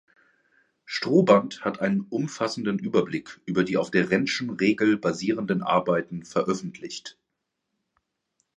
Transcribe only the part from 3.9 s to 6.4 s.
der Rent’schen Regel basierenden Arbeiten